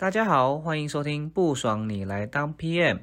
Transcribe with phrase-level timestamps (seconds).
[0.00, 3.00] 大家好，欢迎收听不爽你来当 PM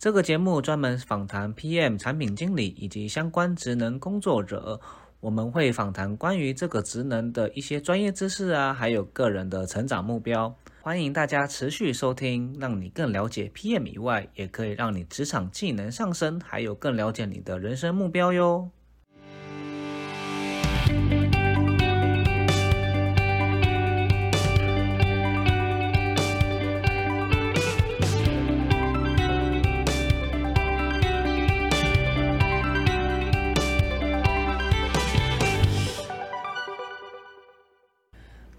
[0.00, 4.80] 这个节目，专门访谈 PM 产品经理以及相关职能工作者。
[5.20, 10.52] 我们会访谈关于这个职能的一些专业知识啊，还有个人的成长目标。
[10.82, 18.68] 欢迎大家持续收听，让你更了解 PM 以外，也可以让你职场技能上升，还有更了解你的人生目标哟。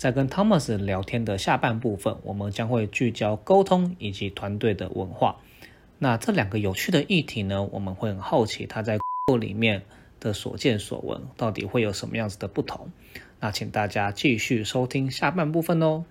[0.05, 5.37] 在跟 Thomas 聊天的下半部分，我们将会聚焦沟通以及团队的文化。
[5.97, 8.99] 那这两个有趣的议题呢，我们会很好奇他在
[9.41, 9.81] 里面
[10.19, 12.87] 的所见所闻，到底会有什么样子的不同？
[13.39, 16.05] 那请大家继续收听下半部分哦。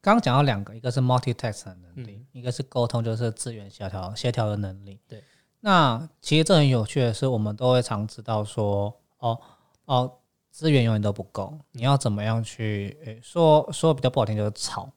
[0.00, 4.98] 刚刚讲到两个，一个是 multitask 的能力，一个是沟通，就是资源协调协调的能力。
[5.06, 5.22] 对。
[5.60, 9.40] 那其实这很有趣的是，我们都会常知道说，哦
[9.84, 10.17] 哦。
[10.58, 12.98] 资源永远都不够，你要怎么样去？
[13.04, 14.90] 诶，说说比较不好听就是炒，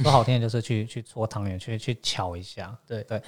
[0.00, 2.78] 说好听的就是去 去搓汤圆，去去巧一下。
[2.86, 3.20] 对对，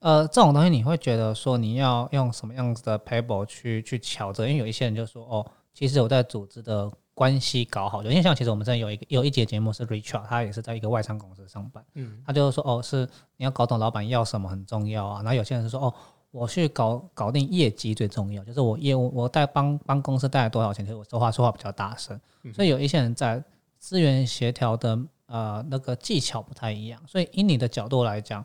[0.00, 4.48] 呃，这种东西你会觉得说你要用什么样子的 paper 去去巧这？
[4.48, 15.22] 因为有一些人就说哦，其实我在组织的关系搞好，就因为像其实我们这有一个有一节节目是 Richard，他也是在一个外商公司上班，嗯，他就是说哦，是你要搞懂老板要什么很重要啊。
[15.22, 15.94] 然后有些人是说哦。
[16.36, 22.20] 我去搞搞定业绩最重要，就是我业务我带帮帮公司带来多少钱，其实我说话说话比较大声，
[22.52, 23.42] 所以有一些人在
[23.78, 28.44] 资源协调的呃那个技巧不太一样，所以以你的角度来讲，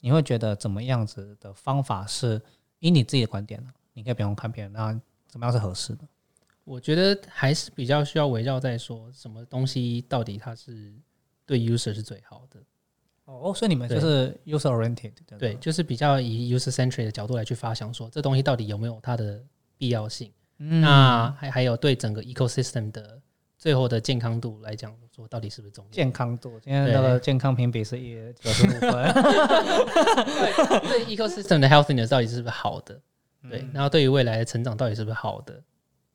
[0.00, 2.38] 你会觉得怎么样子的方法是
[2.78, 3.70] 以你自己的观点呢？
[3.94, 4.92] 你可以不用看别人，那
[5.26, 6.06] 怎么样是合适的？
[6.64, 10.92] 我觉得还是比较需要围绕在说什么东西到底它是
[11.46, 12.60] 对 user 是最好的。
[13.30, 19.42] 哦，所以你们就是 user oriented，对，就是比较以 user centric 的角度来去发想，说这东西到底有没有它的
[19.78, 20.30] 必要性？
[20.56, 23.18] 那还还有对整个 ecosystem 的
[23.56, 25.90] 最后的健康度来讲，说到底是不是重要？
[25.90, 28.90] 健康度，今天那个健康评比是一九十五分。
[30.82, 33.00] 对 ecosystem 的 healthiness 到底是不是好的？
[33.48, 35.62] 对，然后对于未来的成长到底是不是好的？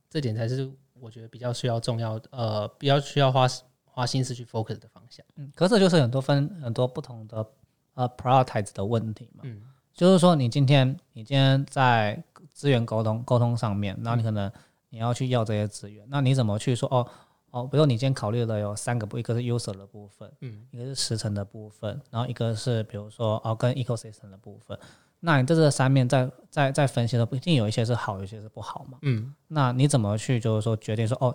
[0.10, 3.48] 这点才是我觉得比较需要重要，呃，比较需要花。
[3.96, 7.48] 花心思去 focus 的方向，嗯，可是就是很多分很多不同的
[7.94, 9.62] 呃 prioritize 的问题嘛，嗯，
[9.94, 14.52] 就是说你今天你今天在资源沟通沟通上面，那你可能
[14.90, 17.08] 你要去要这些资源，那你怎么去说哦
[17.52, 24.78] 哦，比如你今天考虑的有三个部，一个是 user 的部分，嗯，一个是时程的部分，然后一个是比如说哦跟 ecosystem 的部分，
[25.22, 31.34] 那你这这三面在在在分析的不一定有一些是好，有些是不好嘛，嗯，那你怎么去就是说决定说哦？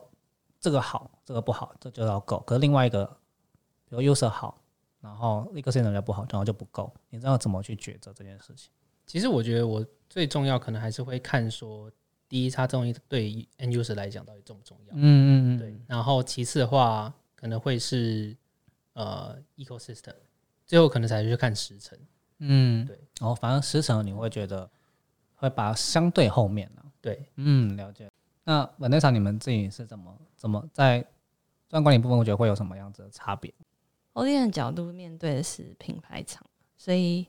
[0.61, 2.39] 这个好，这个不好，这就要够。
[2.41, 3.05] 可是另外一个，
[3.89, 4.61] 比如 user 好，
[5.01, 6.93] 然后一个 system 就不好，然后就不够。
[7.09, 8.71] 你知道怎么去抉择这件事情？
[9.07, 11.91] 其实我觉得我最重要可能还是会看说，
[12.29, 14.95] 第一，它这东西对 end user 来讲到底重不重要？
[14.95, 15.59] 嗯嗯嗯。
[15.59, 15.81] 对。
[15.89, 18.37] 然后其次的话，可能会是
[18.93, 20.15] 呃 ecosystem，
[20.67, 21.99] 最后可能才去看时程。
[22.39, 22.97] 嗯，对。
[23.19, 24.71] 然后反正时程你会觉得
[25.35, 26.83] 会把相对后面呢？
[27.01, 28.09] 对，嗯，了解。
[28.45, 31.07] 那稳内厂你们自己是怎么怎么在
[31.69, 33.53] 专管理部分，我觉得会有什么样子的差别
[34.15, 36.45] ？O D 的角度面对的是品牌厂，
[36.77, 37.27] 所以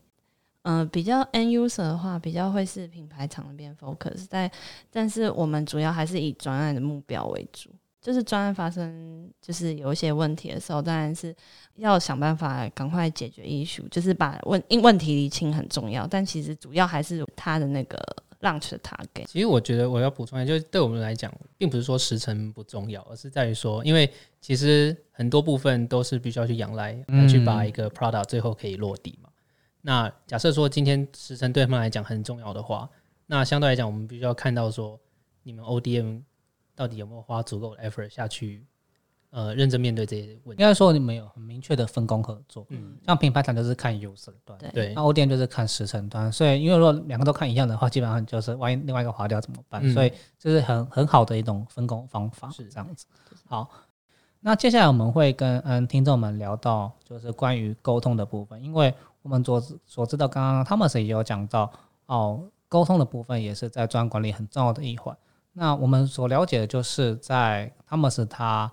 [0.62, 4.50] 嗯，比较 N user 的话，比较会是品牌厂那边 focus 在，
[4.90, 11.34] 但是我们主要还是以专案的目标为主，就是专案发生就是有一些问题的时候，当然是
[11.76, 17.98] 要想办法赶快解决 issue，就是把问因问题理清很重要，但其实主要还是他的那个。
[18.42, 24.10] Launch 的 target，其实我觉得我要补充一下，就是对我们来讲，并不是说时辰不重要，而是在于说，因为
[24.40, 26.94] 其实很多部分都是必须要去仰赖，
[27.28, 29.30] 去把一个 product 最后可以落地嘛。
[29.80, 32.88] 那假设说今天时辰对他们来讲很重要的话，
[33.26, 34.98] 那相对来讲，我们必须要看到说，
[35.42, 36.22] 你们 ODM
[36.74, 38.66] 到底有没有花足够的 effort 下去。
[39.32, 40.62] 呃，认真面对这些问题。
[40.62, 46.30] 应该说你们有很明确的分工合作，嗯，像品牌端就是看 user 端，对，那 O D M 就是看时程端。
[46.30, 49.82] 所以，因为如果两个都看一样的话，基本上就是万一另外一个划掉怎么办？
[49.94, 53.06] 所以这是很很好的一种分工方法，是这样子。
[53.48, 53.70] 好，
[54.40, 58.92] 那接下来我们会跟嗯听众们聊到就是关于沟通的部分，因为
[59.22, 61.72] 我们所所知道，刚刚 Thomas 也有讲到
[62.04, 65.16] 哦，沟通的部分也是在专案管理很重要的一环。
[65.54, 68.70] 那我们所了解的就是在 Thomas 他。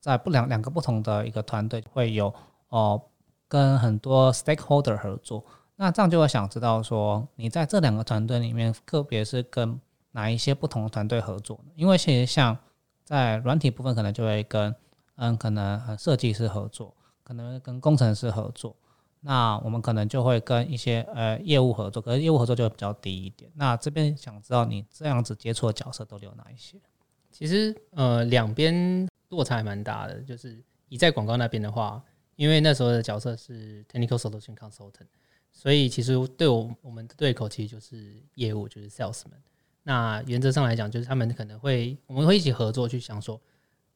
[0.00, 2.32] 在不两两个不同的一个团队会有
[2.70, 3.00] 哦，
[3.46, 5.44] 跟很多 stakeholder 合作，
[5.76, 9.78] 那这样就会想知道说，你在这两个团队里面，特别是跟
[10.12, 11.72] 哪一些不同的团队合作呢？
[11.76, 12.56] 因为其实像
[13.04, 14.74] 在软体部分，可能就会跟
[15.16, 18.74] 嗯，可能设计师合作，可能跟工程师合作，
[19.20, 23.50] 那我们可能就会跟一些呃业务合作，可是业务合作就会比较低一点。
[23.54, 26.78] 那这边想知道你这样子接触的角色都有哪一些？
[27.30, 32.00] 其实呃两边落差还蛮大的，就是你在广告那边的话，
[32.36, 35.08] 因为那时候的角色是 technical solution consultant，
[35.50, 39.40] 所以其实对我我们的对口其实就是业务，就是 salesman。
[39.82, 43.40] 那原则上来讲，就是他们可能会我们会一起合作去想说，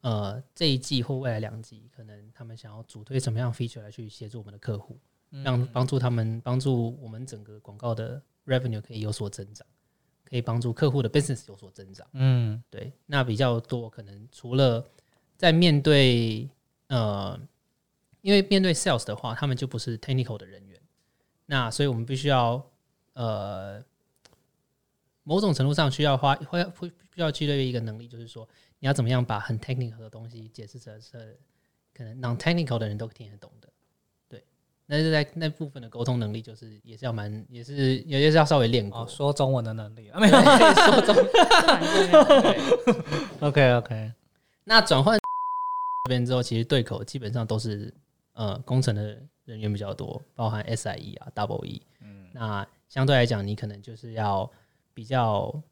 [0.00, 4.98] 呃这一季或未来两季，可能他们想要主推什么样 feature 来去协助我们的客户，
[5.31, 9.66] 让帮助他们帮助我们整个广告的 revenue 可以有所增长。
[10.26, 12.04] 可以帮助客户的 business 有所增长。
[12.14, 12.90] 嗯，对。
[13.04, 14.84] 那比较多可能除了
[15.36, 16.48] 在面对
[16.88, 17.38] 呃，
[18.20, 20.81] 因为面对 sales 的话，他们就不是 technical 的人员。
[21.46, 22.64] 那所以我们必须要
[23.12, 23.82] 呃，
[25.22, 28.48] 某种程度上需要花会会需要具备一个能力，就是说
[28.78, 31.38] 你要怎么样把很 technical 的东西解释成是
[31.92, 33.69] 可能 non technical 的人都听得懂的。
[34.28, 34.42] 对
[34.86, 41.26] 那是在那部分的沟通能力，就是也是要蛮，也是也也是要稍微练过说中文的能力啊，没有说中文。
[43.40, 44.12] OK OK，
[44.64, 45.19] 那转换
[46.04, 47.92] 这边之后，其实对口基本上都是
[48.34, 51.82] 呃工程的人员比较多，包含 SIE 啊、Double E。
[52.00, 54.50] 嗯，那相对来讲，你可能就是要
[54.92, 55.62] 比较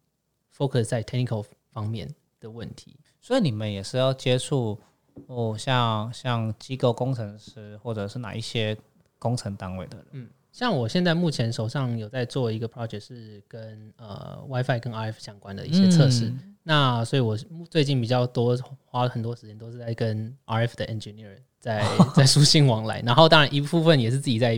[0.56, 2.08] focus 在 technical 方面
[2.40, 4.81] 的问题，所以你们也是要接触
[5.26, 8.76] 哦，像像机构工程师或者是哪一些。
[9.19, 16.31] 工程单位的人，嗯，像我现在目前手上有在做一个 project，是跟呃 WiFi 跟 RF 相关的一些测试。
[16.62, 17.37] 那所以，我
[17.70, 21.82] 最近比较多花了很多时间，都是在跟 RF 的 engineer 在
[22.14, 23.00] 在书信往来。
[23.00, 24.54] 然后，当然一部分也是自己在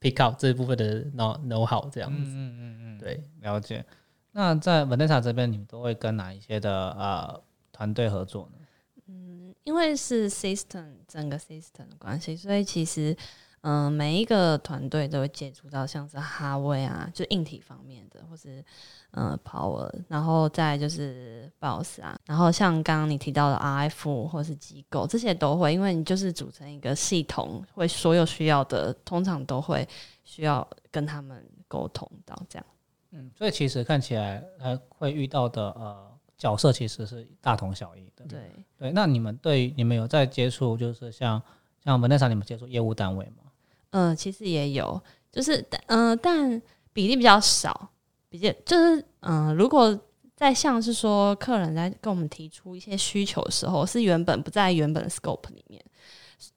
[0.00, 2.32] pick up 这一部分的 know know how 这样子。
[2.32, 3.84] 嗯嗯嗯，对，了解。
[4.32, 7.40] 那在 Vanessa 这边，你们都会跟哪一些的呃
[7.70, 8.58] 团队合作呢？
[9.06, 13.16] 嗯，因为是 system 整个 system 的关系，所以其实。
[13.62, 18.64] 嗯，每一个团队都会接触到像是哈威啊，就硬体方面的，或是
[19.12, 29.88] 嗯 Power，然后再就是 Boss 啊，然后像刚刚你提到的 RF 或是机构，这些都会，因为你就是组成一个系统，会所有需要的通常都会
[30.24, 32.66] 需要跟他们沟通到这样。
[33.12, 38.24] 嗯，所以其实看起来呃会遇到的呃角色其实是大同小异的。
[38.26, 41.40] 对对，那你们对你们有在接触，就是像
[41.84, 43.44] 像 Vanessa 你们接触业务单位吗？
[43.92, 45.00] 嗯，其实也有，
[45.30, 46.60] 就是嗯，但
[46.92, 47.90] 比例比较少，
[48.28, 49.98] 比较就是嗯，如果
[50.34, 55.82] 在像是说客人在跟我们提出一些需求的时候，是原本不在原本的 scope 里面，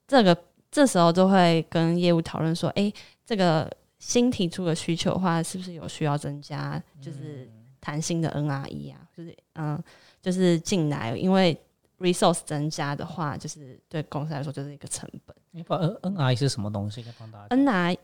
[0.07, 0.35] 这个
[0.71, 2.91] 这时候就会跟业务讨论说，哎，
[3.25, 7.49] 这个新提出的需求的话，是不是有需要增加，就是
[7.79, 9.81] 弹性的 NRE 啊，就是嗯，
[10.21, 11.55] 就是进来，因为
[11.99, 15.35] resource 增加的话，就是对公司来说就是一个成本。
[15.51, 17.01] 你把 N N R E 是什么东西？
[17.01, 17.47] 可以帮大家。
[17.49, 17.97] N R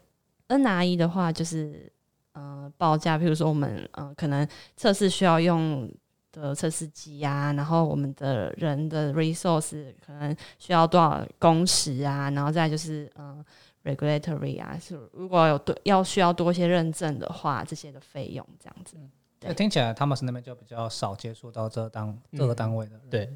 [0.48, 1.92] N R E 的话，就是
[2.34, 4.48] 呃报价，比如说我们呃可能
[4.78, 5.92] 测试需要用
[6.32, 13.44] 的测试机啊，然后我们的人的 resource 可能需要多少工时啊，然后再就是呃
[13.84, 18.96] regulatory 啊，是如果有多要需要多一些认证的话，这些的费用这样子。
[19.40, 23.00] 对，听起来他们是那边就比较少接触到这单这个单位的。
[23.10, 23.30] 对。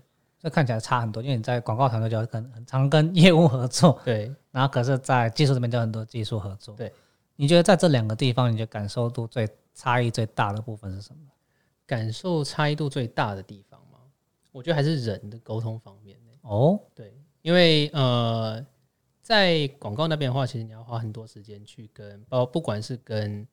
[0.46, 6.94] 这看起来差很多，因为你在广告团队就很很常跟业务合作，对，然后可是，在技术这边就很多技术合作，对。
[7.36, 11.32] 你觉得在这两个地方，你觉得感受度最差异最大的部分是什么？
[11.88, 13.98] 感受差异度最大的地方吗？
[14.52, 18.64] 我觉得还是人的沟通方面哦，对，因为呃，
[19.24, 23.48] 在广告那边的话，其实你要花很多时间去跟，包不管是跟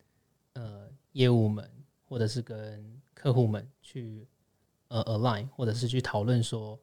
[0.53, 1.67] 呃业务们，
[2.07, 4.29] 或者是跟客户们去。
[4.93, 6.79] 呃，align 或者是去讨论说，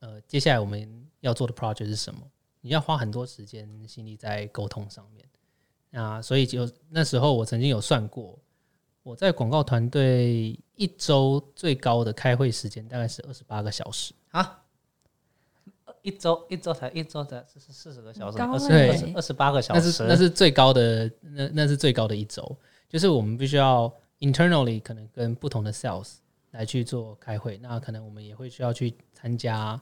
[0.00, 2.20] 呃，接下来我们要做的 project 是什么？
[2.60, 5.24] 你要花很多时间心力在沟通上面。
[5.90, 8.36] 那所以就那时候我曾经有算过，
[9.04, 14.62] 我在广告团队一周最高的开会时间大概是二十八个小时啊，
[16.02, 22.56] 一周一周才一周才四四十个小时，二十二十八个小时，那是那是最高的，那那是最高的一周，
[22.88, 26.14] 就是我们必须要 internally 可能跟不同的 sales。
[26.52, 29.78] 来去做开会，那可能我们也会需要去参加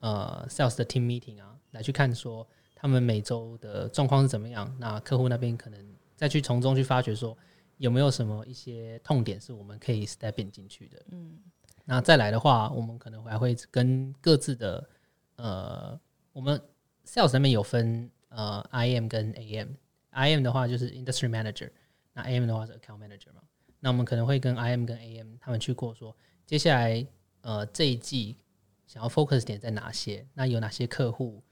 [0.00, 4.74] 呃 sales 的 team meeting 啊，来去看说他们每周的状况是怎么样。
[4.78, 7.36] 那客户那边可能再去从中去发掘说
[7.76, 11.02] 有没有什么一些痛点是我们可以 step in 进去的。
[11.10, 11.38] 嗯，
[11.84, 14.88] 那再来的话，我们可能还会跟各自的
[15.36, 16.00] 呃，
[16.32, 16.60] 我们
[17.04, 21.68] sales 那边有分呃 IM 跟 AM，IM 的话就是 industry manager，
[22.12, 23.42] 那 AM 的话是 account manager 嘛。
[23.84, 26.14] 那我们可能会跟 IM 跟 AM 他们去过说，
[26.46, 27.04] 接下来
[27.40, 28.36] 呃这一季
[28.86, 30.24] 想要 focus 点在哪些？
[30.34, 31.42] 那有哪些客户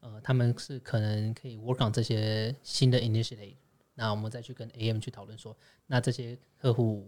[0.00, 3.54] 呃，他们是可能可以 work on 这些新的 initiative，
[3.94, 7.06] 那我们再去跟 AM 去讨论说，那这些客户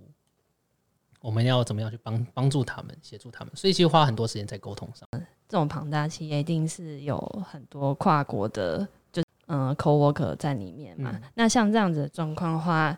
[1.20, 5.08] 我们要怎么样去帮帮助他们，协助他们，所以其实花很多时间在沟通上。
[5.48, 7.18] 这种庞大企业一定是有
[7.50, 11.20] 很多跨国的，就嗯 coworker 在里面嘛。
[11.34, 12.96] 那像这样子的状况的话，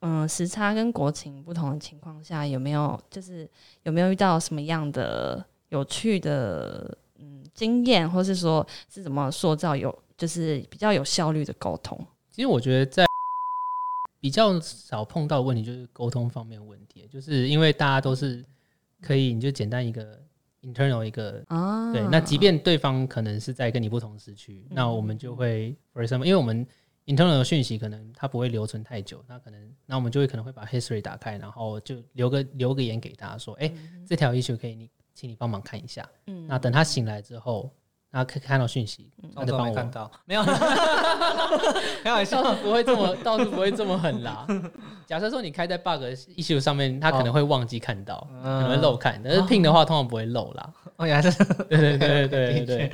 [0.00, 3.48] 嗯，时差跟国情不同的情况下，有没有就是
[3.82, 11.98] 有没有遇到什么样的有趣的嗯经验，或是说是怎么塑造有就是比较有效率的沟通？
[12.30, 13.06] 其实我觉得在
[14.20, 18.44] 比较少碰到问题就是沟通方面问题，就是因为大家都是
[19.00, 20.20] 可以，你就简单一个。
[20.62, 26.66] internal 一个啊，对，那即便对方可能是在跟你不同时区，那我们就会，for example，因为我们
[27.10, 33.70] internal 的讯息可能它不会留存太久，那可能， 那我们就会可能会把 history 打开，然后就留个留个言给大家说，哎，
[34.06, 37.70] 这条 issue 可以你，请你帮忙看一下，嗯，那等他醒来之后。
[38.12, 39.72] 然后看看到讯息，他就帮我。
[39.72, 40.42] 看到， 没有，
[42.02, 44.44] 开玩笑，不会这么， 倒是不会这么狠啦。
[45.06, 46.02] 假设说你开在 bug
[46.36, 50.72] issue 上面，他可能会忘记看到，可能会漏看，但是 ping 的话通常不会漏啦。
[50.96, 52.92] 哦，原来是，对对对对对对，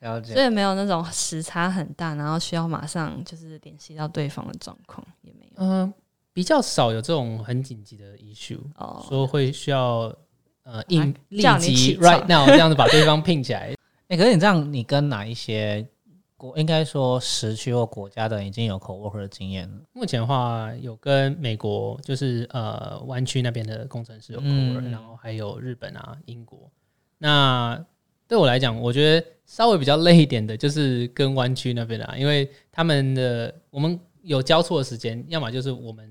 [0.00, 0.34] 了解。
[0.34, 5.52] 所以没有那种时差很大，然后需要马上就是联系到对方的状况，也没有。
[5.62, 5.94] 嗯，
[6.32, 8.60] 比较少有这种很紧急的 issue，
[9.08, 10.14] 说会需要
[10.64, 13.74] 呃应立即 right now 这样子把对方聘起来。
[14.08, 15.86] 哎，可是你这样，你跟哪一些
[16.36, 19.82] 国应该说时区或国家的已经有 co-worker 的经验了？
[19.92, 26.70] 目前的话，有跟美国，就是呃湾区那边的工程师有 co-worker，然后还有日本啊、英国。
[27.18, 27.84] 那
[28.30, 36.08] 对我来讲，我觉得稍微比较累一点的，就是跟湾区那边的，因为他们的我们有交错的时间，要么就是我们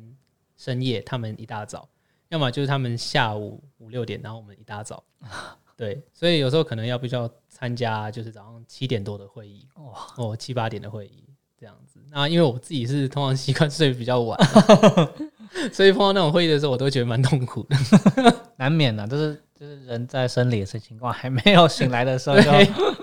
[0.57, 1.79] 深夜，他们一大早；
[2.27, 5.01] 要么就是他们下午五六点，然后我们一大早。
[5.77, 9.65] 对，所以有时候可能要必须要参加，就是早上七点多的会议，
[10.17, 11.23] 哦，七八点的会议
[11.57, 12.01] 这样子。
[12.11, 14.37] 那因为我自己是通常习惯睡比较晚，
[15.71, 17.77] 所以碰到那种会议的时候，我都觉得蛮痛苦的，
[18.57, 22.49] 难免的，就是就是人在生理的情况还没有醒来的时候就。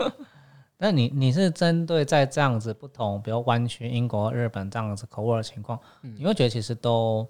[0.78, 7.28] 那你你是针对在这样子不同，比如湾区、英国、日本这样子口味的情况，你会觉得其实都。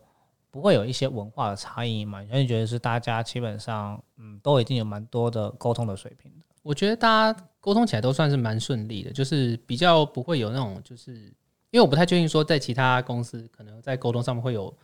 [0.48, 2.22] 不会有一些文化的差异嘛？
[2.22, 6.46] 你会觉得是大家基本上，嗯，都已经有蛮多的沟通的水平的。
[6.62, 14.74] 我觉得大家沟通起来都算是蛮顺利的，就是比较不会有那种，就是因为我不太确定说在其他公司可能在沟通上面会有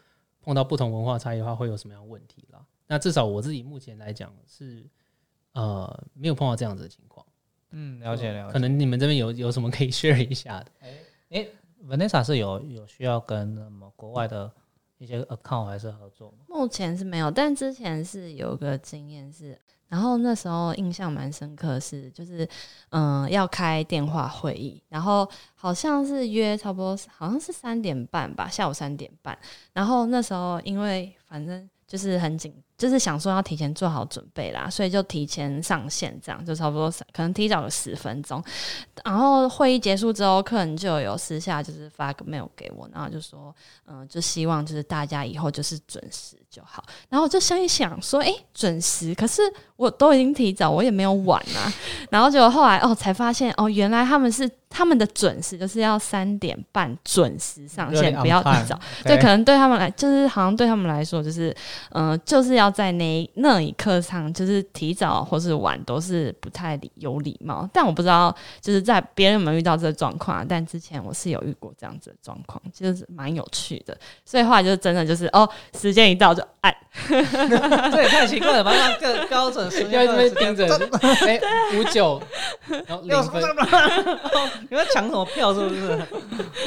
[0.43, 2.52] 碰到不同文化差异的话会有什么样问题啦。
[2.87, 4.85] 那至少我自己目前来讲是
[5.53, 7.25] 呃没有碰到这样子的情况。
[7.71, 8.53] 嗯，了解了解。
[8.53, 10.67] 可能你们这边有有什么可以 share 一下的？
[10.81, 10.99] 哎
[11.31, 11.49] 哎
[11.87, 14.53] ，Vanessa 是有有需要跟什么国外的？
[14.99, 22.49] 一些 account 还是合作吗目前是没有，但之前是有个经验是，然后那时候印象蛮深刻是，就是
[22.91, 29.37] 嗯要开电话会议，然后好像是约差不多好像是三点半吧，下午三点半，
[29.73, 32.55] 然后那时候因为反正就是很紧。
[32.83, 38.43] 就是想说要提前做好准备啦，所以就提前上线，这样就差不多可能提早了十分钟。
[39.05, 43.55] 然后会议结束之后，客人就有私下就是发个 mail 给我，然后就说，
[43.87, 46.83] 嗯，就希望就是大家以后就是准时就好。
[47.09, 49.41] 然后我就想一想说，哎，准时，可是
[49.77, 51.73] 我都已经提早，我也没有晚啊。
[52.11, 58.77] 然后就后来哦，才发现哦，原来他们是他们的准时就是要三点半准时上线，不要提早。
[59.05, 61.55] 对可能对他们来，就是好像对他们来说，就是
[61.93, 62.72] 嗯，就是要。
[62.73, 67.69] 在那那一刻上，就是提早或是晚都是不太礼有礼貌。
[67.73, 70.45] 但我不知道，就是在别人有没有遇到这个状况。
[70.49, 73.97] 但之前我是有遇过这样子的状况，就是蛮有趣的。
[74.25, 75.49] 所以后来就真的就是哦，
[75.79, 76.75] 时间一到就按，
[77.93, 78.73] 这也太奇怪了吧？
[78.99, 80.67] 更高准时要这边盯着，
[81.27, 81.41] 哎，
[81.77, 82.21] 五九，
[82.69, 83.43] 然后零分，
[84.71, 85.53] 你们 抢什么票？
[85.53, 86.03] 是不是？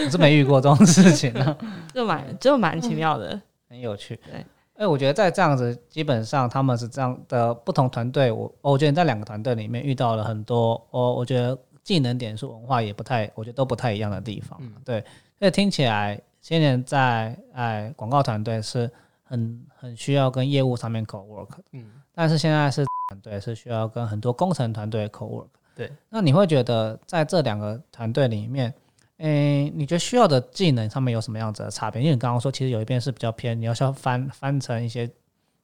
[0.06, 1.58] 我是没遇过这种事情呢，
[1.94, 4.20] 就蛮就蛮奇妙的，很有趣。
[4.26, 4.46] 对。
[4.78, 8.32] 哎，我觉得在这样子，基本上他们是这样的不同团队。
[8.32, 14.60] 我我觉得在两个团队里面遇到了很多，我我觉得技能点数文化也不太，我觉得都不太一样的地方。
[14.84, 15.04] 对，
[15.40, 18.92] 所以听起来，今年在哎广告团队是
[19.24, 25.48] 很很需要跟业务上面 co work，嗯，但是现在是团队是需要跟很多工程团队 co work。
[25.74, 28.74] 对，那你会觉得在这两个团队里面？
[29.18, 32.02] 诶，你觉得需要的技能上面有什么样子的差别？
[32.02, 35.10] 因为你刚刚说，其实有一边是比较偏，你要需要翻翻成一些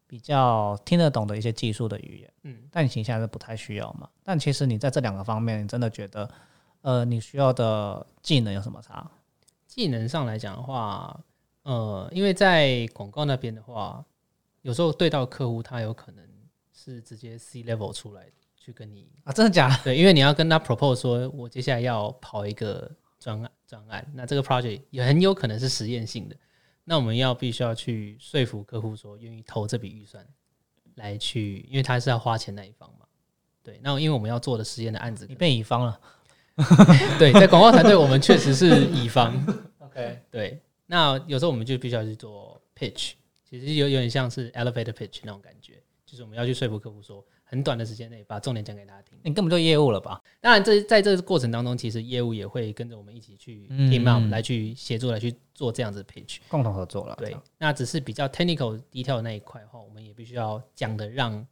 [0.08, 4.10] 比较听得懂的一些技术的语言，嗯，但你现在是不太需要嘛？
[4.24, 6.30] 但其实你在这两个方面，你真的觉得，
[6.82, 9.10] 呃，你需要的技能有什么差？
[9.68, 11.20] 技能上来讲的话，
[11.64, 14.04] 呃，因为在广告那边的话，
[14.62, 16.26] 有时候对到客户，他有可能
[16.74, 19.84] 是直接 C level 出来去跟你啊，真的假的？
[19.86, 26.36] 对，因为你要跟他 propose 说，我接下来要跑一个专案专案，那这个 project 也很有可能是实验性的，
[26.84, 30.28] 那我们要必须要去说服客户说愿意投这笔预算
[30.96, 33.06] 来去，因为他是要花钱那一方嘛。
[33.62, 36.02] 对，那因为我们要做的实验的案子，你变乙方了。
[37.20, 39.32] 对，在广告团队我们确实是乙方。
[39.80, 43.12] OK，对，那有时候我们就必须要去做 pitch，
[43.48, 47.24] 其实有有点像是 elevator pitch 那种感觉，就是我们要去说服客户说。
[47.52, 50.24] 很短的时间内把重点讲给大家听，你根本就业务了吧？
[50.40, 57.16] 当然，这在这个过程当中，其实业务也会跟着我们一起去 team up 来去协助来去做这样子 pitch，共同合作了。
[57.18, 61.46] 对，那只是比较 technical detail 那一块的话，我们也必须要讲的让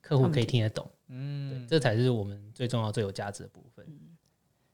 [0.00, 0.90] 客户可以听得懂。
[1.06, 3.86] 嗯，这才是我们最重要、最有价值的部分。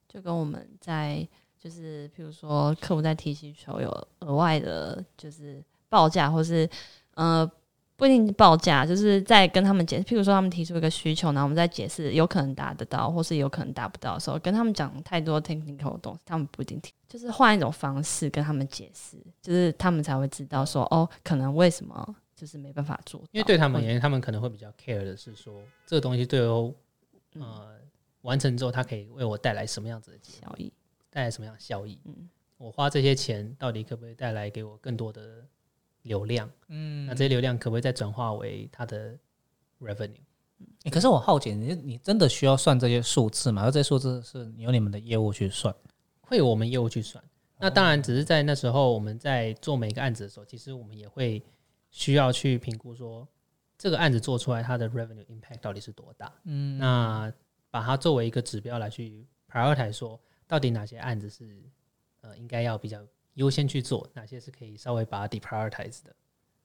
[0.09, 6.67] 就跟我们在就是，譬如说客户在提需求有额外的，就是报价或是
[7.12, 7.50] 呃。
[8.02, 10.02] 不一定报价，就是在跟他们解释。
[10.02, 16.92] 譬如说，他们提出一个需求，然后我们在解释有可能达得到，或是有可能达不到的时候，跟他们讲太多 technical 的东西，他们不一定听。
[17.06, 23.23] 就是换一种方式跟他们解释，就是他们才会知道说，哦，可能为什么就是没办法做。
[23.30, 26.75] 因为对他们而言，他们可能会比较 care 的是说，这个东西对我，
[27.35, 27.68] 呃，
[28.23, 30.73] 完成之后，它可以为我带来什么样子的效益，
[31.09, 32.00] 带来什么样的效益？
[32.06, 32.28] 嗯，
[32.59, 35.44] 我花这些钱到底可不可以带来给我更多的？
[36.02, 39.16] 流量，嗯，那这些流量可不可以再转化为它的
[39.80, 40.21] revenue？
[40.90, 43.62] 可是我好奇，你你真的需要算这些数字吗？
[43.62, 45.75] 而这些数字是由你们的业务去算，
[46.21, 47.23] 会有我们业务去算。
[47.59, 51.42] 那当然，只是在那时候我们在做每个案子的时候，其实我们也会
[51.90, 53.26] 需要去评估说，
[53.78, 56.32] 这个案子做出来它的 revenue impact 到底是多大？
[56.44, 57.32] 嗯，那
[57.71, 61.62] 把它作为一个指标来去 prioritize，说到底哪些案子是
[62.23, 63.00] 呃应该要比较。
[63.34, 66.14] 优先去做哪些是可以稍微把它 deprioritize 的？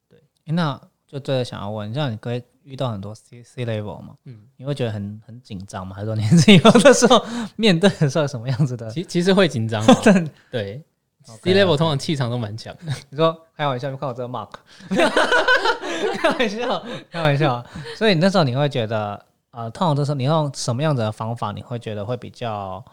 [0.10, 4.16] 对，那就最后想要问，像你可以遇到很多 C C level 嘛？
[4.26, 5.96] 嗯，你会觉得很很紧张吗？
[5.96, 8.90] 还是说年纪有的时候面对的时候什么样子的？
[8.90, 9.82] 其其实会紧张，
[10.52, 10.84] 对
[11.24, 12.76] ，C level 通常气场都蛮强。
[13.10, 14.50] 你说开玩笑，就看我这个 mark，
[16.18, 17.66] 开玩笑，开玩笑。
[17.96, 22.84] 所以那时候你会觉得，呃，通常都是你用什么样子的方法，你会觉得会比较？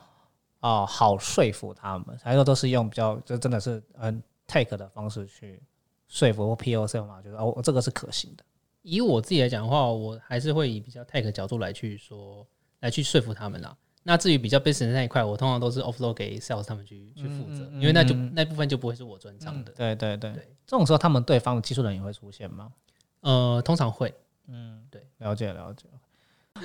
[0.64, 5.62] 哦，好说服他们，还说都是用比较，就真的是嗯 take 的方式去
[6.08, 8.42] 说服或 P O C 嘛，就是哦，这个是可行的。
[8.80, 12.46] 以我自己来讲的话，我还是会以比较 take 角度来去说，
[12.80, 13.76] 来去说服他们啦。
[14.02, 19.72] 那至于比较 business 那一块，我通常都是 offload 给 sales 他们去去负责，因为那就那部分就不会是我专长的。
[19.72, 20.32] 对对对，
[20.66, 22.72] 这种时候他们对方的技术人也会出现吗？
[23.20, 24.14] 呃，通常会。
[24.46, 25.88] 嗯，对，了解了解。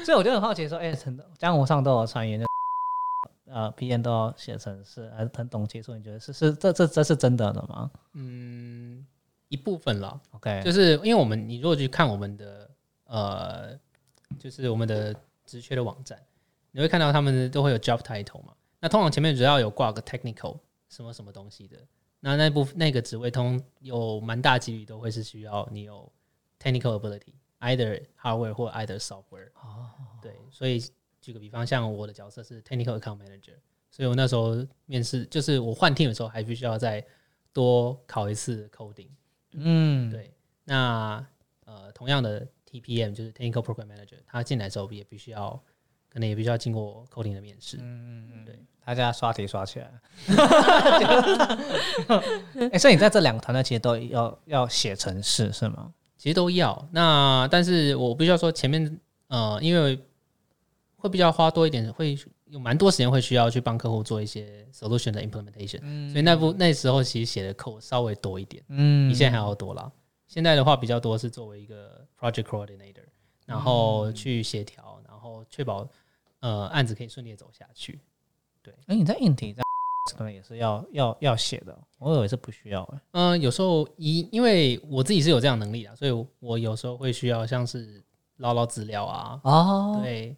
[0.06, 0.98] 所以我就很好奇说，哎，
[1.38, 2.49] 江湖上都有传言。
[3.52, 5.96] 呃，P N 都要写程式，还是很懂技术？
[5.96, 7.92] 你觉得是是这这这是真的的吗？
[8.14, 9.06] 嗯，
[9.48, 10.22] 一部分了。
[10.32, 12.70] OK，就是因为我们你如果去看我们的
[13.06, 13.78] 呃，
[14.38, 16.22] 就是我们的职缺的网站，
[16.72, 18.54] 你会看到他们都会有 job title 嘛。
[18.80, 21.78] 那通常前面主要有挂个 technical 什么什么东西的，
[22.20, 26.12] 那那部那个职位通有蛮大几率都会是需要你有
[26.60, 29.50] technical ability，either hardware 或 either software。
[29.56, 29.90] 哦，
[30.22, 30.84] 对，所以。
[31.22, 33.56] 举个比方，像我的角色是 technical account manager，
[33.92, 34.56] 所以我那时候
[34.86, 37.06] 面试，就是我换 team 的时候，还必须要再
[37.52, 39.10] 多考一次 coding。
[39.54, 40.34] 嗯，对。
[40.64, 41.26] 那
[41.66, 45.62] 呃，同样的 TPM 就是 technical program manager，他进来之后也必须要，
[46.10, 47.78] 可能也必须要经过 coding 的面试。
[47.78, 49.92] 嗯嗯嗯，对，大家刷题刷起来。
[52.72, 55.92] 哎，所以你在这两个团队其实都要要写程式是吗？
[56.18, 56.88] 其实都要。
[56.92, 59.98] 那但是我必须要说前面呃，因为
[61.00, 65.80] 会比较花多一点，会有蛮多时间会需要去帮客户做一些 solution 的 implementation，
[66.12, 69.92] 所以那部那时候其实写的 code 稍微多一点，嗯，比现在还要多啦。
[70.28, 73.06] 现在的话比较多是作为一个 project coordinator，
[73.46, 75.88] 然后去协调，然后确保
[76.42, 78.00] 呃案子可以顺利的走下去。
[78.62, 79.64] 对，哎，你在硬体在
[80.16, 83.02] 可能也是要要要写的，我以为是不需要哎。
[83.12, 88.04] 嗯，有时候一因为我自己是有这样能力啊，所以我有时候会需要像是
[88.38, 90.36] 捞捞资料啊，哦，对。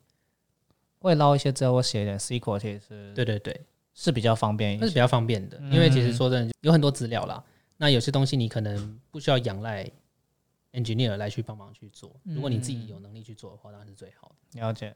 [1.02, 3.60] 会捞一些之后，我写一点 SQL，其实对对对，
[3.94, 5.58] 是比较方便，那是比较方便的。
[5.72, 7.44] 因为其实说真的，有很多资料啦，
[7.78, 9.90] 那有些东西你可能不需要仰赖
[10.74, 12.12] engineer 来去帮忙去做。
[12.24, 14.60] 如果你自己有能力去做的话，当然是最好的。
[14.60, 14.96] 了解。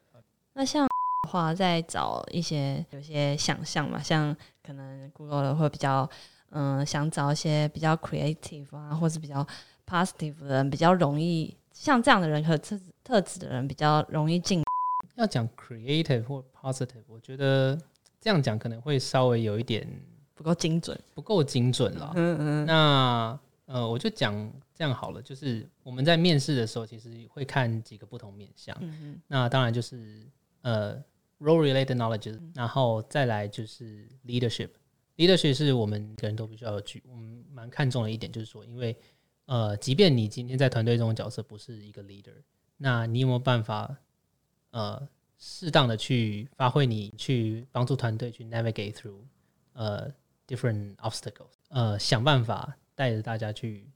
[0.53, 6.09] 那像的话，在找一些有些想象嘛，像可能 Google 会比较
[6.51, 9.45] 嗯，想找一些比较 creative 啊，或是比较
[9.87, 14.63] positive 的人，比较容易像这样的人和特特质的人比较容易进。
[15.15, 17.77] 要讲 creative 或 positive，我觉得
[18.19, 19.87] 这样讲可能会稍微有一点
[20.33, 22.13] 不够精准，不够精准了。
[22.15, 22.65] 嗯嗯。
[22.65, 24.33] 那呃，我就讲
[24.75, 28.77] 这样好了，就是我们在面试的时候，其实会看几个不同面向。
[28.81, 30.23] 嗯那当然就是
[30.61, 30.95] 呃
[31.39, 34.69] role related knowledge，然后再来就是 leadership。
[35.17, 38.95] leadership 是我们每个人都必须要有具，我们蛮看重的一点，就是说，因为
[39.45, 42.35] 呃，即便你今天在团队中的角色不是一个 leader，
[42.77, 43.95] 那你有没有办法
[44.75, 45.07] 呃
[45.37, 49.21] 适当的去发挥你去帮助团队去 navigate through
[49.73, 50.11] 呃
[50.45, 53.89] different obstacles，呃想办法带着大家去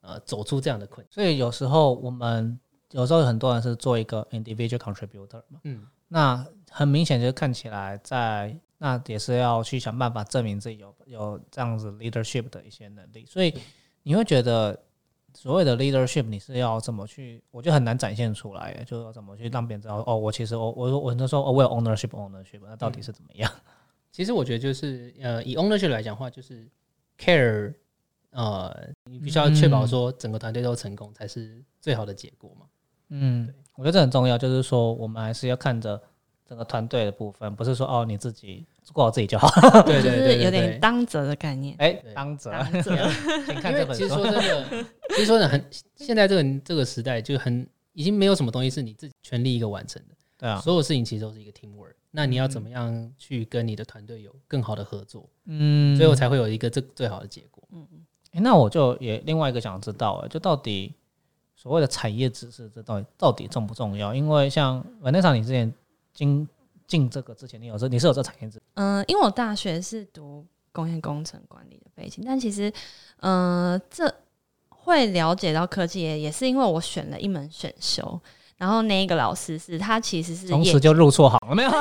[0.00, 1.14] 呃走出这样的困境。
[1.14, 2.58] 所以有时候我们
[2.92, 13.52] 有时候很多人是做一个 individual contributor 嘛，嗯，那很明显就是看起来在那也是要去想办法证明自己有有这样子 leadership 的一些能力，所以
[14.02, 14.78] 你会觉得
[15.36, 23.52] 所谓的 leadership 你是要怎么去，我觉得很难展现出来，就是要怎么去让别人知道哦，我其实我我我那时候哦我有 ownership ownership，那到底是怎么样？
[24.10, 26.66] 其实我觉得就是呃，以 ownership 来讲的话，就是
[27.18, 27.74] care，
[28.30, 32.66] 呃，你必须要确保说整个团队都成功才是最好的结果嘛。
[33.10, 36.00] 嗯，我觉得这很重要，就是说我们还是要看着
[36.46, 39.48] 整个团队的部分，不是说哦你自己过好自己就好。
[39.82, 40.78] 对就是对对对有点对。
[40.78, 41.74] 当责的概念。
[41.78, 42.96] 哎对，当责，当责
[43.46, 44.02] 请看因为这本书。
[44.02, 45.64] 其实说真的， 其实说的很，
[45.96, 51.94] 现在这个这个时代就很已经没有什么东西是你自己全力一个完成的，对啊，所有事情其实都是一个 teamwork。
[52.10, 57.62] 那你要怎么样去跟你的团队有更好的合作，嗯，最后才会有一个这最好的结果？
[58.32, 60.94] 诶那我就也另外一个想知道，哎，就到底
[61.54, 64.14] 所谓的产业知识，这到底到底重不重要？
[64.14, 65.70] 因为像 Vanessa，你之前
[66.14, 66.48] 进
[66.86, 72.72] 进这个之前，你有这你是有这产业知识，嗯、因为我大学是读工业工程管理的背景，但其实，
[73.20, 74.12] 嗯，这
[74.68, 78.20] 会了解到科技业，也是因为我选了一门选修，
[78.56, 81.70] 然后那一个老师是他其实是业从此就入错行了，没有？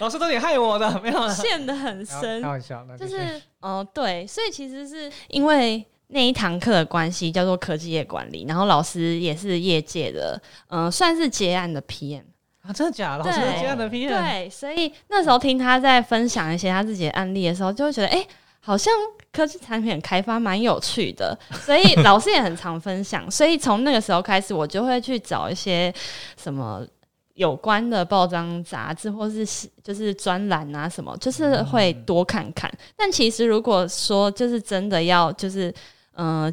[0.00, 1.28] 老师都得害我的，没有？
[1.30, 12.24] 陷得很开深，玩笑，就是哦、对，所以其实是因为那一堂课的关系，叫做科技业管理，然后老师也是业界的，嗯、算是结案的 PM。
[12.62, 13.18] 啊，真的假的？
[13.18, 18.24] 老对师是这样的 P 对，所以那时候听他在分享一些他自己的案例的时候，就会觉得，哎、
[18.60, 18.92] 好像
[19.32, 23.28] 科技产品开发蛮有趣的，所以老师也很常分享。
[23.28, 25.92] 所以从那个时候开始，我就会去找一些
[26.40, 26.86] 什么
[27.34, 29.44] 有关的报章杂志，或是
[29.82, 32.72] 就是专栏啊什么，就是会多看看。
[32.94, 35.74] 但其实如果说就是真的要就是
[36.12, 36.48] 呃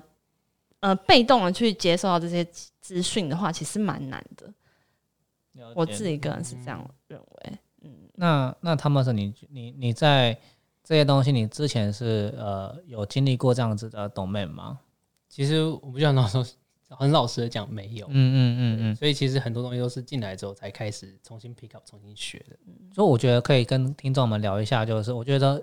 [0.79, 2.43] 呃被动的去接受到这些
[2.81, 4.51] 资讯的话，其实蛮难的。
[5.69, 7.59] 了我自己个人是这样认为。
[7.81, 10.37] 嗯，那那他们是你你你在
[10.83, 14.79] 这些东西，你之前是呃有经历过这样子的 domain 吗？
[15.29, 16.43] 其实我不想老说，
[16.89, 18.07] 很老实的讲，没有。
[18.07, 18.95] 嗯嗯嗯嗯。
[18.95, 22.57] 所以其实很多东西都是进来之后才开始重新 pick up、重新学的。
[22.93, 25.61] 所以我觉得可以跟听众们聊一下，就是我觉得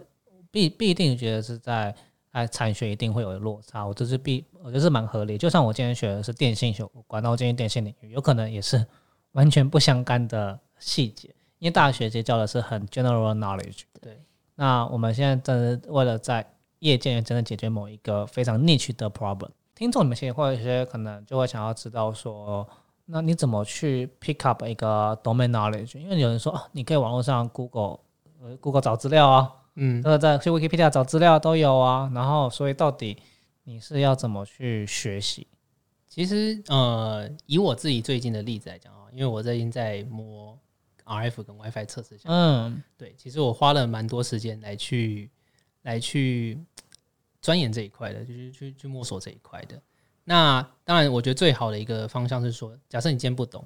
[0.51, 1.95] 必必定觉得是在
[2.31, 5.37] 哎产学一定会有落差，我这是必我觉得是蛮合理。
[5.37, 8.87] 就像我今天学的是电信有关，那我今天电信领域有可能也是
[9.37, 13.83] 完全不相干的细节，因为大学其实教的是很 general knowledge。
[14.01, 14.21] 对，
[14.57, 16.45] 那我们现在真的为了在
[16.81, 22.67] 业界真的解决某一个非常 niche 的 problem，听众你们现在会有一些可能就会想要知道说。
[23.09, 25.97] 那你怎么去 pick up 一个 domain knowledge？
[25.97, 28.01] 因为有人说，啊、你可以网络上 Google
[28.43, 32.11] 呃 Google 找资料啊，嗯这个在去 Wikipedia 找资料都有啊。
[32.13, 33.17] 然后，所以到底
[33.63, 35.47] 你是要怎么去学习？
[36.17, 40.59] 其实呃，以我自己最近的例子来讲啊，因为我最近在摸
[41.05, 45.31] RF 跟 WiFi 测试项目，嗯对，其实我花了蛮多时间来去
[45.83, 46.59] 来去
[47.43, 49.79] 钻研这一块的，就是去去摸索这一块的。
[50.25, 53.63] 那当然，我觉得最好的一个方向是说，假设你今天不懂，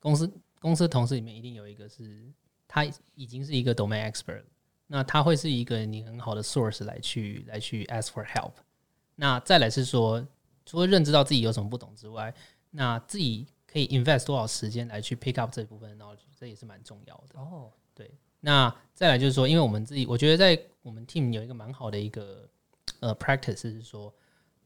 [0.00, 2.24] 公司公司同事里面一定有一个是
[2.66, 4.44] 他已经是一个 domain expert，
[4.86, 8.54] 那他会是一个你很好的 source 来去来去 ask for help。
[9.14, 10.26] 那再来是说，
[10.64, 12.34] 除了认知到自己有什么不懂之外，
[12.70, 17.38] 那自己可以 invest 多少时间来去 pick up 这部分的 knowledge，这也是蛮重要的。
[17.38, 22.48] 哦，对那再来就是说，因为我们自己，我觉得在我们 team 有一个蛮好的一个
[23.00, 24.12] 呃 practice 是说，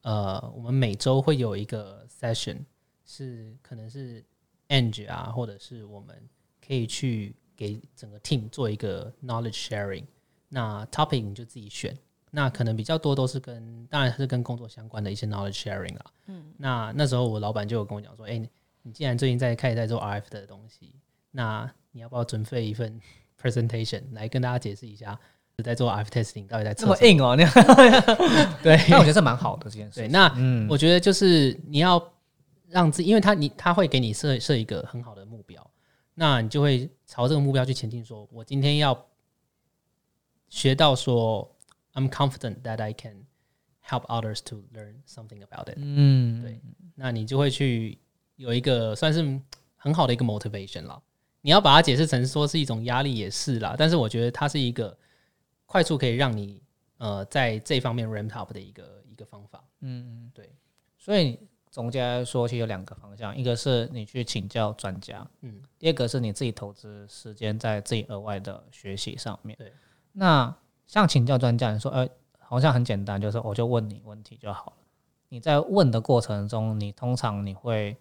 [0.01, 2.57] 呃，我们每周会有一个 session，
[3.05, 4.23] 是可能是
[4.69, 6.27] Eng 啊，或者是我们
[6.65, 10.05] 可以去给整个 team 做一个 knowledge sharing。
[10.49, 11.95] 那 topic 你就自己选，
[12.31, 16.05] 那可能比较多都是跟，当然是跟工作相关的一些 knowledge sharing 啦。
[16.27, 18.49] 嗯，那那时候我老板就有跟我讲说，哎、你
[18.83, 20.93] 你既然最近在开始在做 RF 的东西，
[21.31, 22.99] 那你要不要准备一份
[23.41, 25.17] presentation 来跟大家解释一下，
[25.63, 27.11] 在做 RF testing 到底在这么测什么？
[27.11, 27.43] 硬哦，你
[28.61, 32.13] 对那我觉得这蛮好的这件事对，那嗯，我觉得就是你要
[32.67, 35.65] 让自己，因为他你他会给你设设一个很好的目标，
[36.13, 38.03] 那你就会朝这个目标去前进。
[38.03, 39.05] 说我今天要
[40.49, 41.49] 学到说
[41.97, 43.25] ，I'm confident that I can
[43.81, 45.77] help others to learn something about it。
[45.77, 46.61] 嗯，对，
[46.93, 47.97] 那你就会去
[48.35, 49.41] 有一个算是
[49.75, 51.01] 很好的一个 motivation 了。
[51.41, 54.95] 你要把它解释成说是一种压力也是啦，但是我觉得它是一个
[55.65, 56.61] 快速可以让你
[56.97, 59.63] 呃在这方面 ramp up 的一个一个方法。
[59.79, 60.53] 嗯，对，
[60.97, 61.39] 所以
[61.71, 69.55] 总结来说，其实有两个方向，一个是你去请教专家，嗯，第二个是你自己投资时间在自己额外的学习上面。
[69.57, 69.71] 对，
[70.11, 70.53] 那
[70.87, 72.07] 像请教专家，你说，呃，
[72.39, 74.77] 好像很简单，就是我就问你问题就好了。
[75.29, 77.95] 你在问的过程中，你通常你会，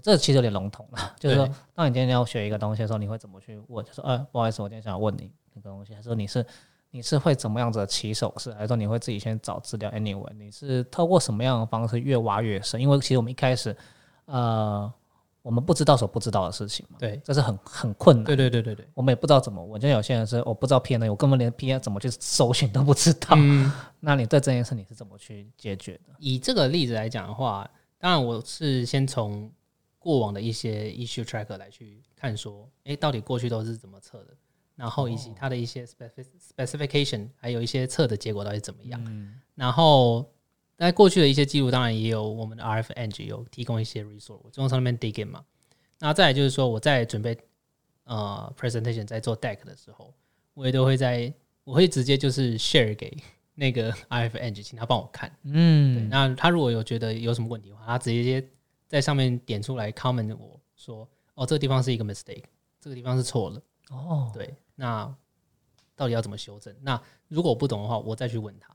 [0.00, 3.84] 这其实有点笼统了， 就是说对，当你今天要学一个东西的时候，你会怎么去问？
[3.84, 6.46] 就说，呃，不好意思，我今天想要问你那个东西，还是说你是
[6.92, 12.80] 你是会怎么样子的起手式，还是说你会自己先找资料？Anyway，你是透过什么样的方式越挖越深？
[12.80, 13.76] 因为其实我们一开始，
[14.26, 14.92] 呃，
[15.42, 18.24] 我们不知道所不知道的事情嘛，对，这是很很困难。
[18.24, 18.86] 对对对对对。
[18.94, 23.28] 我们也不知道怎么问，就有些人是我不知道 P N，我根本连 P N 怎么去搜寻都不知道。
[23.36, 26.14] 嗯， 那你对这件事你是怎么去解决的？
[26.18, 29.50] 以这个例子来讲的话，当然我是先从
[29.98, 34.34] 过往的一些 issue tracker 来去看说，诶，到底过去都是怎么测的，
[34.76, 36.26] 然后以及它的一些 specific
[36.56, 39.02] specification，还有一些测的结果到底怎么样。
[39.54, 40.26] 然后
[40.86, 45.44] 在过去的一些记录，当然也有我们的 RF Engine 有提供一些 resource，我就从上面 dig in 嘛。
[45.98, 47.36] 那再来就是说，我在准备
[48.04, 50.14] 呃 presentation 在做 deck 的时候，
[50.54, 51.30] 我也都会在，
[51.64, 53.14] 我会直接就是 share 给
[53.54, 55.28] 那个 RF Engine，请他帮我看。
[55.42, 58.42] 对，嗯，那他如果有觉得有什么问题的话，他直接
[58.88, 62.44] 在上面点出来 comment 我说，哦，这个地方是一个 mistake，
[62.80, 63.62] 这个地方是错了。
[63.90, 65.14] 哦，对，那
[65.94, 66.74] 到底要怎么修正？
[66.80, 68.74] 那如果我不懂的话，我再去问他，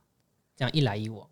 [0.55, 1.27] 这样一来一往。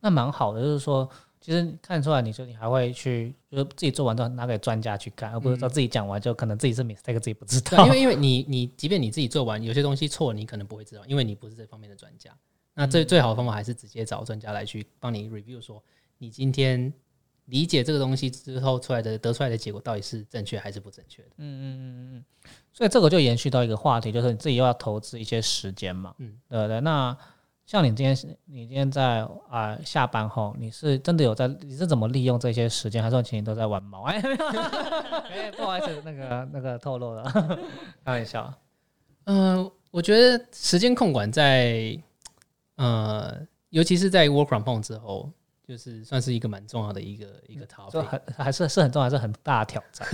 [0.00, 1.08] 那蛮好的，就是说，
[1.40, 7.84] 其实看出来你说你还会去，就是自己做完之后拿给专家去看，而不是说自己讲完就可能自己是 mistake 自己不知对，道。
[7.86, 12.30] 因为因为你你即便你自己做完，有些东西错，你可能不会知道，因为你不是这方面的专家。
[12.74, 15.82] 那最最好的方法还是直接找专家来去帮你 review，说
[16.18, 16.92] 你今天
[17.46, 21.28] 理解这个东西之后出来的得出来的结果到底是正确还是不正确的。
[21.38, 22.24] 嗯嗯嗯嗯
[22.72, 26.80] 所以这个就延续到一个话题，就是你自己又要投资一些时间嘛，嗯嗯，对不对？
[26.82, 27.18] 那
[27.68, 34.04] 像你今天是，你今天在啊、下班后，你是真的有在，你是怎么利用这些时间，还是说其实都在玩猫？
[34.08, 34.46] 哎，没有，
[35.28, 37.30] 哎，不好意思，那个那个透露了，
[38.06, 38.50] 开玩笑。
[39.24, 41.94] 嗯，我觉得时间控管在
[42.76, 45.30] 呃，尤其是在 work from home 之后，
[45.62, 48.06] 就是算是一个蛮重要的一个一个就 topic。
[48.06, 50.08] 很还是是很重要，还是很大的挑战。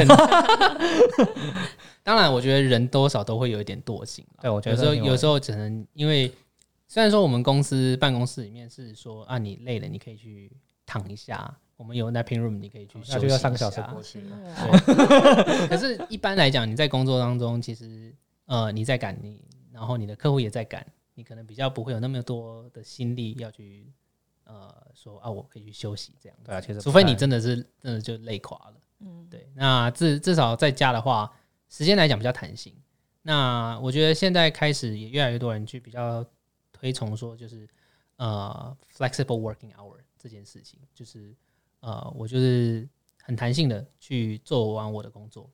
[2.02, 4.38] 当然，我觉得人多少都会有一点惰性啦。
[4.42, 6.32] 对，我觉有时候得有时候只能因为
[6.94, 10.48] 虽然说我们公司办公室里面是说啊，你累了你可以去
[10.87, 14.38] 躺一下，我们有 napping room 你可以去休息那就要三个小时过去了。
[14.87, 18.14] 对， 可是一般来讲，你在工作当中，其实
[18.46, 23.92] 呃你在赶你，然后你的客户也在赶，你可能比较不会有那么多的心力要去
[24.44, 26.44] 呃说啊，我可以去休息这样子。
[26.46, 28.74] 对啊，其实除非你真的是真的就累垮了。
[29.00, 31.28] 嗯，对，那至至少在家的话，
[31.68, 32.72] 时间来讲比较弹性。
[33.22, 36.24] 那我觉得现在开始也越来越多人去比较
[36.84, 37.66] 推崇说，就是
[38.16, 41.34] 呃 flexible working hour 这件事情，就是
[41.80, 42.86] 呃我就是
[43.22, 45.50] 很弹性的去做完我的工作。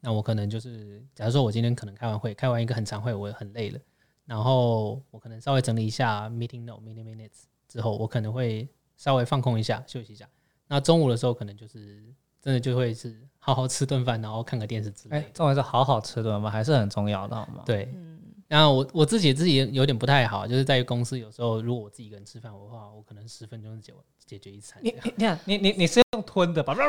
[0.00, 3.78] 那我可能就是，假如说我今天可能开完会，开完一个很长会，我很累了，
[4.24, 10.26] 然后我可能稍微整理一下 meeting note、meeting minutes 之后，我可能会稍微放空一下，休息一下。
[10.66, 12.02] 那中午的时候，可能就是
[12.40, 17.62] 真的就会是好好吃顿饭，然后看个电视之类哎的。，重点是好好吃顿饭还是很重要的，好吗？
[17.66, 18.17] 对，嗯，
[18.48, 23.92] 然后我我自己自己有点不太好，就是在于公司有时候如果我自己一个人吃饭的话，我可能十分钟解
[24.26, 24.90] 解决一餐你。
[24.90, 26.74] 你你看你你你是用吞的吧？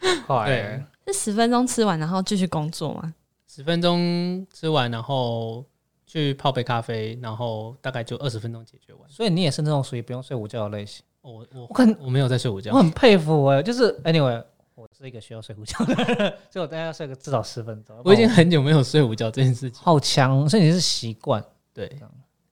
[0.26, 3.14] 快对，是十分钟吃完然后继续工作吗？
[3.48, 5.64] 十分钟吃完，然后
[6.06, 9.08] 去泡杯咖啡，然后大概就二十分钟解决完。
[9.08, 11.04] 所以你也是那种属于不用睡午觉的类型。
[11.22, 14.44] 哦我我我看我没有在睡午觉我，很佩服哎、就是 anyway，
[14.84, 16.16] 我是一个需要睡午觉的人，
[16.52, 17.98] 所以我大概要睡个至少十分钟。
[18.04, 19.82] 我已经很久没有睡午觉这件事情。
[19.82, 21.42] 好强，所以你是习惯。
[21.72, 21.98] 对，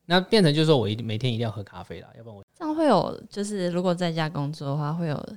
[0.07, 5.29] 那变成就是说我一定每天一定要喝咖啡啦，要不然我这样会有，就是如果在家工作的话，会有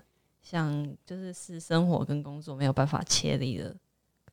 [0.41, 3.75] 像就是是生活跟工作没有办法切离的。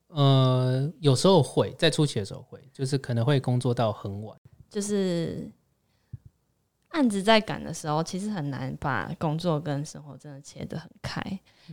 [0.07, 4.37] 呃有时候会在初期的时候会，就是可能会工作到很晚。
[4.69, 5.51] 就是
[6.93, 11.21] 案子在赶的时候，其实很难把工作跟生活真的切得很开，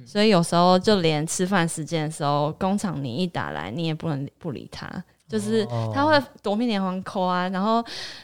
[0.04, 4.86] 所以有时候就连吃饭时间的时候，工厂你一打来，你也不能不理他，
[5.28, 7.82] 就是哦他会夺命连环扣啊，然后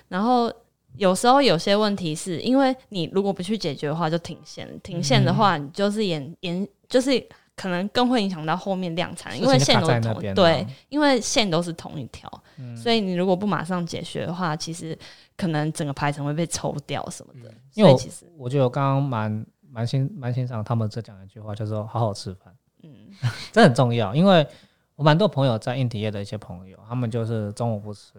[0.09, 0.53] 然后。
[0.99, 4.67] 有时候有些问题是因为你如果不去解决的话，就停线。
[4.81, 7.23] 停线的话，你就是延延，就是
[7.57, 12.77] 可能更会影响到后面量产，因为线都对，因为线都是同一条，嗯。
[12.77, 14.97] 所以你如果不马上解决的话，其实
[15.37, 17.49] 可能整个排程会被抽掉什么的。
[17.49, 17.55] 嗯。
[17.75, 22.91] 因为其实，我觉得我刚刚蛮蛮欣蛮欣赏他们这讲的一句话，叫做好好吃饭，嗯，
[23.51, 24.15] 这很重要。
[24.15, 24.47] 因为
[24.95, 28.13] 我蛮多朋友在硬体业的一些朋友，他们就是中午不吃，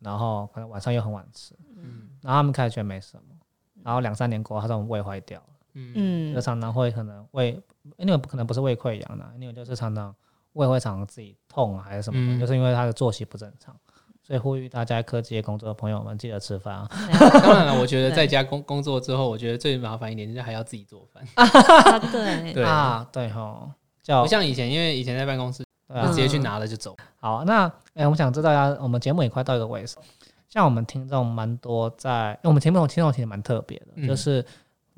[0.00, 2.08] 然后可能晚上又很晚吃，嗯。
[2.22, 3.34] 然后他们开始觉得没什么，
[3.82, 5.46] 然后两三年过后，他说胃坏掉了，
[5.78, 6.32] 嗯。
[6.32, 7.60] 嗯就常常会可能胃，
[7.96, 10.14] 因为可能不是胃溃疡啦，因为就是常常
[10.52, 12.40] 胃会常常自己痛啊还是什么的，嗯。
[12.40, 13.74] 就是因为他的作息不正常。
[14.20, 16.88] 所以呼吁大家科技业工作的朋友们记得吃饭啊！
[17.40, 22.52] 当然了，我觉得在家工工作之后，我觉得最麻烦一点就是还要自己做饭， 啊对。
[22.52, 22.62] 对。
[22.62, 23.70] 啊，对吼，
[24.02, 26.02] 叫不像以前，因为以前在办公室对啊。
[26.02, 26.94] 就直接去拿了就走。
[27.18, 30.02] 好，那哎、我想知道一下，我们节目也快到一个尾声，
[30.50, 34.06] 像我们听众蛮多在，因为我们节目听众其实蛮特别的，嗯。
[34.06, 34.44] 就是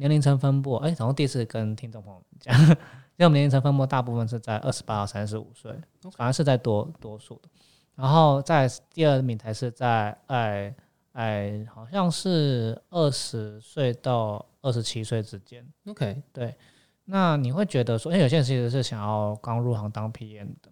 [0.00, 2.58] 年龄层分布，哎、然后第一次跟听众朋友们讲，
[3.16, 5.70] 因为我们年龄层分布大部分是在二十八到三十五岁，
[6.16, 7.50] 反而是在多多数的，
[7.96, 10.74] 然后在第二名才是在哎
[11.12, 15.62] 哎，好像是二十岁到二十七岁之间。
[15.86, 16.56] OK，对
[17.04, 20.70] 那你会觉得说，因为有些人其实是想要刚入行当 PM 的，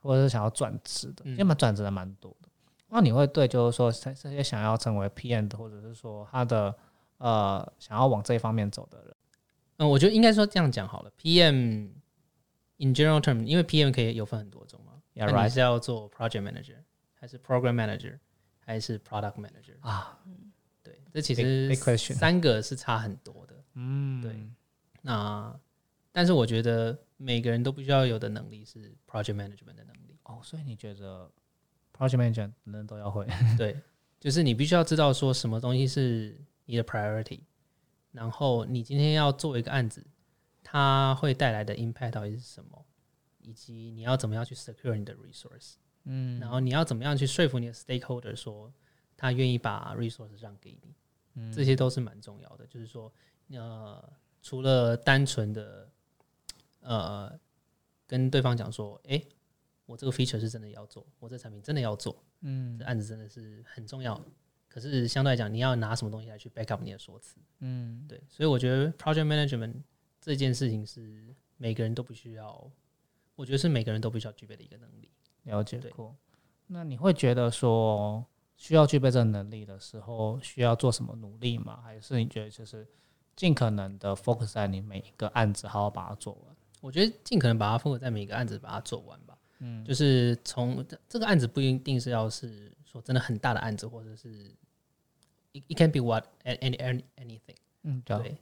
[0.00, 2.48] 或者是想要转职的，嗯因为转职的蛮多的。
[2.88, 6.74] 那你会对就是说这这些想要成为 PM 的，或者是说他的
[7.22, 9.16] 呃想要往这一方面走的人，
[9.76, 11.12] 嗯，我觉得应该说这样讲好了。
[11.18, 11.88] PM
[12.78, 15.00] in general term，因为 PM 可以有分很多种嘛。
[15.14, 15.52] Yeah, 那你 right.
[15.52, 16.76] 是要做 project manager，
[17.14, 18.18] 还是 program manager，
[18.58, 19.76] 还是 product manager？
[19.80, 20.18] 啊，
[20.82, 23.54] 对，这其实三个是差很多的。
[23.74, 24.34] 嗯，对
[25.02, 25.54] 那
[26.10, 30.18] 但是我觉得每个人都必须要有的能力是 project management 的能力。
[30.24, 31.30] 哦，所以你觉得
[31.96, 33.76] project manager 人都要会，对，
[34.18, 37.40] 就是你必须要知道说什么东西是你的 priority，
[38.12, 40.06] 然后你今天要做一个案子，
[40.62, 42.84] 它会带来的 impact 到底是什么，
[43.40, 48.72] 以及你要怎么样去 secure 你的 resource，嗯然后你要怎么样去说服你的 stakeholder 说
[49.16, 50.94] 他愿意把 resource 让给你，
[51.34, 52.66] 嗯这些都是蛮重要的。
[52.66, 53.12] 就是说，
[53.50, 55.90] 呃，除了单纯的
[56.80, 57.38] 呃
[58.06, 59.26] 跟对方讲说，诶，
[59.86, 64.20] 我这个 feature 是真的要做，我这产品真的要做，嗯这案子真的是很重要。
[64.72, 67.36] 可是相对来讲，你要拿什么东西来去 back up 你的说辞？
[67.58, 69.74] 嗯对，所以我觉得 project management
[70.18, 72.70] 这件事情是每个人都必须要，
[73.36, 75.10] 我觉得是每个人都必须要具备的一个能力。
[75.42, 76.16] 了解对过。
[76.68, 78.24] 那你会觉得说
[78.56, 81.80] 需要具备这个能力的时候，需要做什么努力吗？
[81.82, 82.88] 还是你觉得就是
[83.36, 86.56] 尽可能的 focus 在你每一个案子，好好把它做完？
[86.80, 89.36] 我觉得尽可能把它 focus 在每一个案子把它做完吧。
[89.58, 94.28] 嗯，就是从这这个案子不一定是要是说真的很大的案子，或者是
[95.52, 97.56] it it can be what any any anything。
[97.84, 98.36] 嗯，对，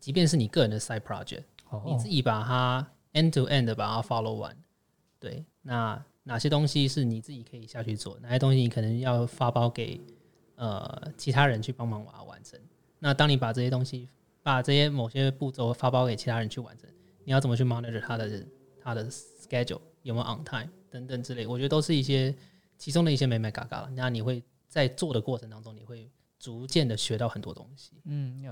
[0.00, 4.56] 即便是你个人的 side project，哦你自己把它 end to end 的把它 follow 完。
[5.20, 8.18] 对，那哪些东西是你自己可以下去做？
[8.20, 10.00] 哪些东西你可能要发包给
[10.56, 12.58] 呃其他人去帮忙把它完成？
[12.98, 14.08] 那当你把这些东西，
[14.42, 16.88] 把这些某些步骤发包给其他人去完成，
[17.24, 18.46] 你要怎么去 monitor 他的
[18.80, 21.46] 他的 schedule 有没有 on time 等等之类？
[21.46, 22.34] 我觉得都是一些
[22.78, 23.88] 其中的一些美美嘎嘎。
[23.92, 28.00] 那你会在做的过程当中，你会逐渐的学到很多东西。
[28.04, 28.42] 嗯。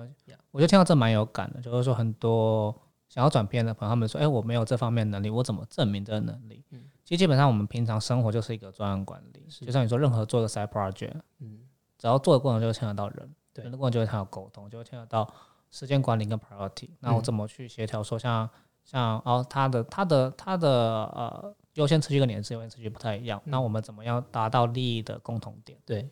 [0.51, 2.75] 我就听到这蛮有感的，就是说很多
[3.09, 6.65] 想要转变的朋友，他们说，哎、我没有这方面能力，我怎么证明这个能力？
[6.71, 11.61] 嗯其实基本上我们平常生活就是一个专案管理，是就像你说，任何做一个 side project，嗯，
[11.99, 15.31] 只要做的过程就会牵扯到人，对人的过程就会牵扯到沟通，就会牵扯到
[15.71, 16.89] 时间管理跟 priority。
[17.01, 18.03] 那我嗯怎么去协调？
[18.03, 18.49] 说像
[18.85, 25.79] 像哦，他的他的他的呃优先次序跟你的优先次序不太一样，那嗯我们怎么样达到利益的共同点？
[25.85, 26.09] 对，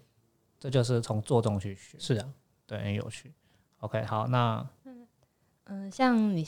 [0.59, 2.29] 这就是从做中去学，是啊，
[2.67, 3.33] 对，很有趣。
[3.79, 4.65] OK，好，那
[5.65, 6.45] 嗯，像你，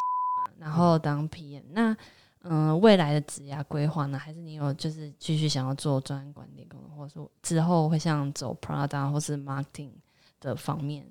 [0.58, 1.96] 然后当 PM，那
[2.42, 4.18] 嗯，未来的职业规划呢？
[4.18, 9.92] 还是你有就是继续想要做专案管理工作，或者说之后会像走 Prada 或是 marketing
[10.40, 11.06] 的方面？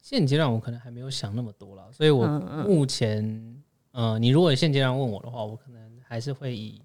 [0.00, 6.80] 现阶段我可能还没有想那么多了，所以我嗯嗯目前，呃，你如果现阶段问我的话，我可能还是会以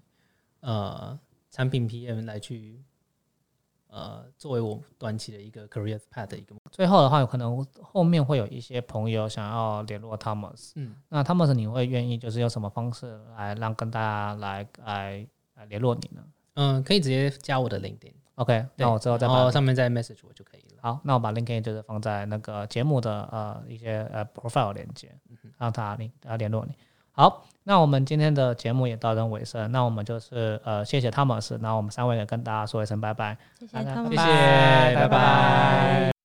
[0.62, 1.16] 呃
[1.50, 2.82] 产品 PM 来去
[3.88, 20.82] 呃作为我短期的一个 career path 的一个目最后的话，有可能后面会有一些朋友想要联络 Thomas，嗯，那 Thomas 你会愿意就是用什么方式来让跟大家来来来联络你呢嗯、可以直接加我的 LinkedIn，？OK，对那我之后再然把后上面再 message 我就可以了。
[20.82, 25.14] 好，那我把 LinkedIn 就是放在那个节目的呃一些呃 profile 连接，
[25.56, 26.74] 让他联要联络你。
[27.12, 34.16] 好，那我们今天的节目也到这尾声，那我们就是呃谢谢 Thomas，那我们三位也跟大家说一声拜拜，谢谢谢谢
[34.94, 36.21] 拜拜拜